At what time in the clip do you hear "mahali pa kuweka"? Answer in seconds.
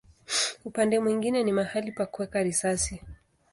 1.51-2.43